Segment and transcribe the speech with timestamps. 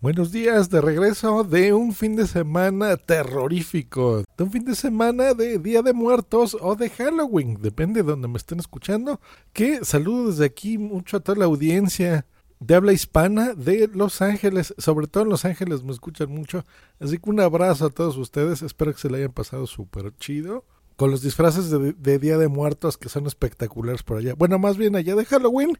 [0.00, 5.34] Buenos días, de regreso de un fin de semana terrorífico, de un fin de semana
[5.34, 9.20] de Día de Muertos o de Halloween, depende de donde me estén escuchando.
[9.52, 12.26] Que saludo desde aquí mucho a toda la audiencia
[12.60, 16.64] de habla hispana de Los Ángeles, sobre todo en Los Ángeles me escuchan mucho,
[17.00, 20.64] así que un abrazo a todos ustedes, espero que se le hayan pasado súper chido.
[20.94, 24.34] Con los disfraces de, de Día de Muertos que son espectaculares por allá.
[24.34, 25.76] Bueno, más bien allá de Halloween,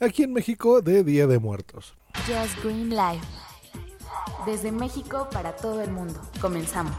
[0.00, 1.94] aquí en México de Día de Muertos.
[2.26, 3.47] Just Green Life
[4.48, 6.18] desde México para todo el mundo.
[6.40, 6.96] Comenzamos.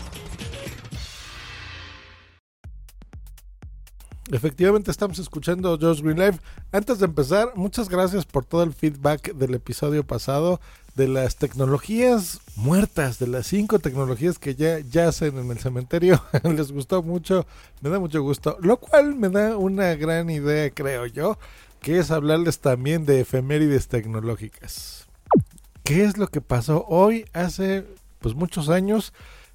[4.32, 6.40] Efectivamente estamos escuchando Josh Green Live.
[6.72, 10.62] Antes de empezar, muchas gracias por todo el feedback del episodio pasado
[10.94, 16.24] de las tecnologías muertas, de las cinco tecnologías que ya yacen en el cementerio.
[16.44, 17.48] Les gustó mucho,
[17.82, 21.40] me da mucho gusto, lo cual me da una gran idea, creo yo,
[21.82, 25.09] que es hablarles también de efemérides tecnológicas
[25.90, 27.84] qué es lo que pasó hoy hace
[28.20, 29.12] pues muchos años,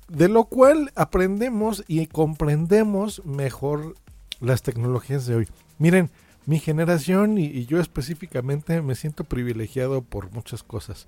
[0.09, 3.95] de lo cual aprendemos y comprendemos mejor
[4.41, 5.49] las tecnologías de hoy.
[5.79, 6.11] Miren,
[6.45, 11.07] mi generación y, y, yo específicamente me siento privilegiado por muchas cosas.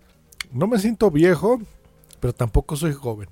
[0.53, 1.61] No me siento viejo,
[2.21, 3.29] pero tampoco soy joven.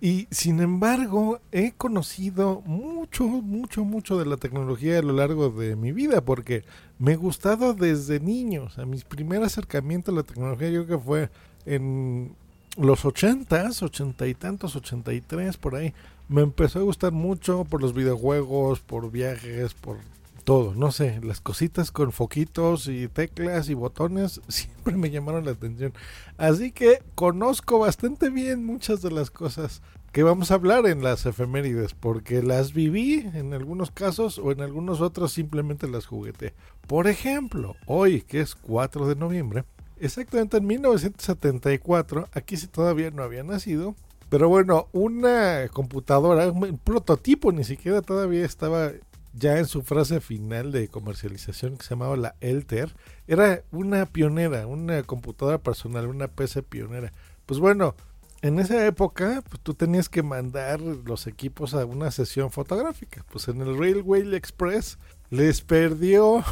[0.00, 5.76] Y sin embargo, he conocido mucho, mucho, mucho de la tecnología a lo largo de
[5.76, 6.64] mi vida, porque
[6.98, 8.64] me he gustado desde niño.
[8.64, 11.30] O sea, mi primer acercamiento a la tecnología yo creo que fue
[11.66, 12.32] en
[12.78, 15.92] los ochentas, ochenta y tantos, ochenta y tres, por ahí.
[16.28, 19.98] Me empezó a gustar mucho por los videojuegos, por viajes, por
[20.40, 25.52] todo, no sé, las cositas con foquitos y teclas y botones siempre me llamaron la
[25.52, 25.92] atención.
[26.38, 31.24] Así que conozco bastante bien muchas de las cosas que vamos a hablar en las
[31.24, 36.52] efemérides, porque las viví en algunos casos o en algunos otros simplemente las jugueté.
[36.88, 39.64] Por ejemplo, hoy que es 4 de noviembre,
[40.00, 43.94] exactamente en 1974, aquí sí todavía no había nacido,
[44.28, 48.90] pero bueno, una computadora, un prototipo ni siquiera todavía estaba
[49.32, 52.94] ya en su frase final de comercialización que se llamaba la Elter,
[53.26, 57.12] era una pionera, una computadora personal, una PC pionera.
[57.46, 57.94] Pues bueno,
[58.42, 63.24] en esa época pues, tú tenías que mandar los equipos a una sesión fotográfica.
[63.30, 64.98] Pues en el Railway Express
[65.30, 66.42] les perdió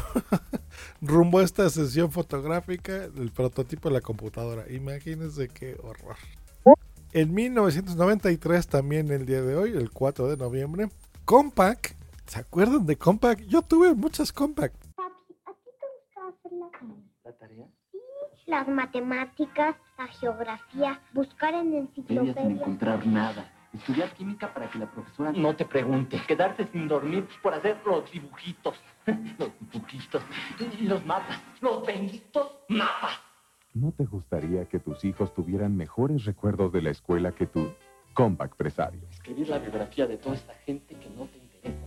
[1.01, 4.69] rumbo a esta sesión fotográfica el prototipo de la computadora.
[4.69, 6.15] Imagínense qué horror.
[7.11, 10.89] En 1993, también el día de hoy, el 4 de noviembre,
[11.25, 11.95] Compaq
[12.29, 13.41] ¿Se acuerdan de Compact?
[13.47, 14.75] Yo tuve muchas Compact.
[14.95, 16.69] Papi, ¿a ti te gusta hacer la,
[17.23, 17.65] ¿La tarea?
[17.91, 17.97] Sí,
[18.45, 22.37] las matemáticas, la geografía, buscar en Ella sin enciclopedias.
[22.61, 23.51] encontrar nada.
[23.73, 26.21] Estudiar química para que la profesora no te pregunte.
[26.27, 28.75] Quedarte sin dormir por hacer los dibujitos.
[29.39, 30.21] Los dibujitos.
[30.79, 31.39] Y los mapas.
[31.61, 33.19] Los benditos mapas.
[33.73, 37.73] ¿No te gustaría que tus hijos tuvieran mejores recuerdos de la escuela que tú?
[38.13, 39.01] Compact Presario.
[39.09, 41.38] Escribir la biografía de toda esta gente que no te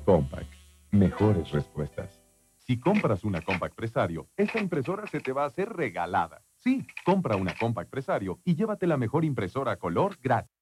[0.05, 0.51] Compact.
[0.91, 2.21] Mejores respuestas.
[2.59, 6.43] Si compras una Compact Presario, esta impresora se te va a hacer regalada.
[6.57, 10.53] Sí, compra una Compact Presario y llévate la mejor impresora color gratis.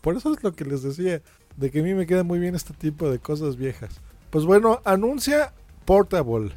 [0.00, 1.22] Por eso es lo que les decía,
[1.56, 4.00] de que a mí me queda muy bien este tipo de cosas viejas.
[4.30, 5.52] Pues bueno, anuncia
[5.84, 6.52] Portable.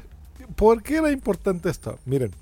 [0.56, 1.98] ¿Por qué era importante esto?
[2.04, 2.32] Miren,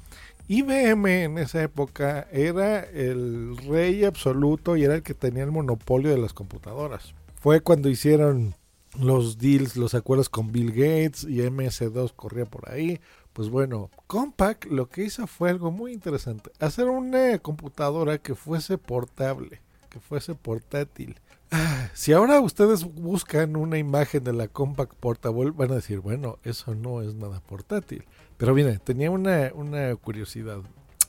[0.49, 6.11] IBM en esa época era el rey absoluto y era el que tenía el monopolio
[6.11, 7.15] de las computadoras.
[7.41, 8.55] Fue cuando hicieron
[8.99, 13.01] los deals, los acuerdos con Bill Gates y MS2 corría por ahí.
[13.33, 16.51] Pues bueno, Compaq lo que hizo fue algo muy interesante.
[16.59, 19.61] Hacer una computadora que fuese portable,
[19.91, 21.17] que fuese portátil.
[21.51, 26.39] Ah, Si ahora ustedes buscan una imagen de la Compaq Portable, van a decir, bueno,
[26.45, 28.05] eso no es nada portátil.
[28.37, 30.59] Pero mire, tenía una, una curiosidad.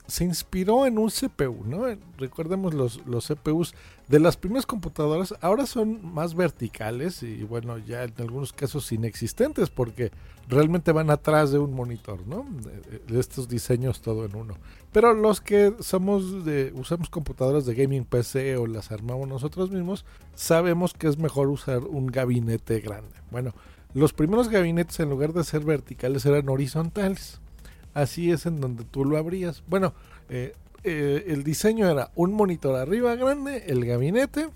[0.09, 1.85] Se inspiró en un CPU, ¿no?
[2.17, 3.73] Recordemos los, los CPUs
[4.09, 9.69] de las primeras computadoras, ahora son más verticales y bueno, ya en algunos casos inexistentes
[9.69, 10.11] porque
[10.47, 12.43] realmente van atrás de un monitor, ¿no?
[13.07, 14.55] De, estos diseños todo en uno.
[14.91, 20.05] Pero los que somos de, usamos computadoras de gaming PC o las armamos nosotros mismos,
[20.33, 23.13] sabemos que es mejor usar un gabinete grande.
[23.29, 23.53] Bueno,
[23.93, 27.39] los primeros gabinetes en lugar de ser verticales eran horizontales.
[27.99, 29.61] Así es en donde tú lo abrías.
[29.67, 29.93] Bueno,
[30.29, 30.53] eh,
[30.85, 34.47] eh, el diseño era un monitor arriba grande, el gabinete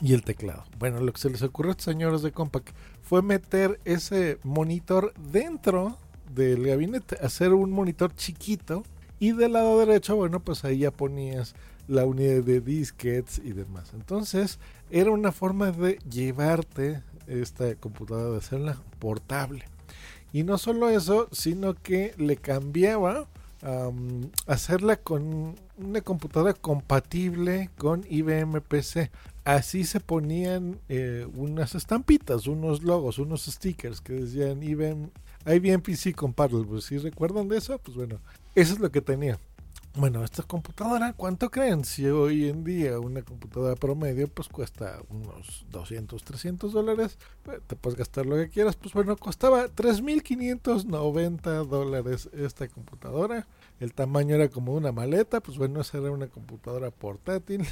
[0.00, 0.62] y el teclado.
[0.78, 2.72] Bueno, lo que se les ocurrió a estos señores de Compaq
[3.02, 5.98] fue meter ese monitor dentro
[6.32, 8.84] del gabinete, hacer un monitor chiquito
[9.18, 11.56] y del lado derecho, bueno, pues ahí ya ponías
[11.88, 13.92] la unidad de disquets y demás.
[13.94, 14.60] Entonces,
[14.90, 19.71] era una forma de llevarte esta computadora, de hacerla portable.
[20.32, 23.26] Y no solo eso, sino que le cambiaba
[23.62, 29.10] um, hacerla con una computadora compatible con IBM PC.
[29.44, 35.10] Así se ponían eh, unas estampitas, unos logos, unos stickers que decían IBM,
[35.46, 36.80] IBM PC Compatible.
[36.80, 38.20] Si recuerdan de eso, pues bueno,
[38.54, 39.38] eso es lo que tenía.
[39.94, 41.84] Bueno, esta computadora, ¿cuánto creen?
[41.84, 47.76] Si hoy en día una computadora promedio pues cuesta unos 200, 300 dólares, eh, te
[47.76, 53.46] puedes gastar lo que quieras, pues bueno, costaba 3.590 dólares esta computadora.
[53.80, 57.66] El tamaño era como una maleta, pues bueno, esa era una computadora portátil.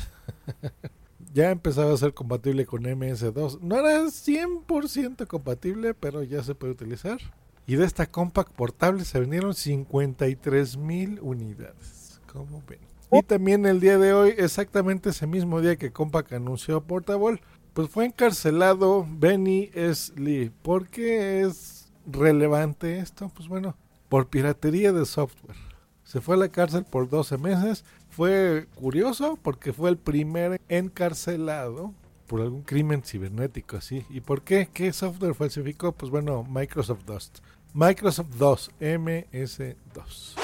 [1.32, 3.61] ya empezaba a ser compatible con MS2.
[3.61, 7.19] No era 100% compatible, pero ya se puede utilizar.
[7.66, 12.00] Y de esta compact portable se vendieron 53 mil unidades.
[12.32, 12.79] Como ven?
[13.12, 17.41] Y también el día de hoy, exactamente ese mismo día que Compaq anunció Portable,
[17.73, 20.12] pues fue encarcelado Benny S.
[20.17, 20.53] Lee.
[20.62, 23.31] ¿Por qué es relevante esto?
[23.35, 23.77] Pues bueno,
[24.09, 25.56] por piratería de software.
[26.05, 27.85] Se fue a la cárcel por 12 meses.
[28.11, 31.94] Fue curioso porque fue el primer encarcelado
[32.26, 34.05] por algún crimen cibernético así.
[34.09, 34.69] ¿Y por qué?
[34.73, 35.93] ¿Qué software falsificó?
[35.93, 37.38] Pues bueno, Microsoft Dust.
[37.75, 40.39] Microsoft 2, MS2.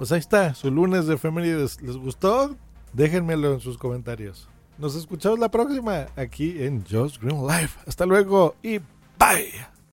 [0.00, 1.82] Pues ahí está, su lunes de efemérides.
[1.82, 2.56] ¿Les gustó?
[2.94, 4.48] Déjenmelo en sus comentarios.
[4.78, 7.68] Nos escuchamos la próxima aquí en Josh Green Live.
[7.86, 8.78] Hasta luego y
[9.18, 9.79] bye.